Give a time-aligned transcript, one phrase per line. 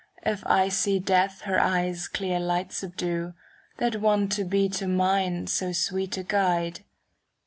[0.25, 3.35] If I see Death her eyes' clear light subdue,
[3.77, 6.83] That wont to be to mine so sweet a guide!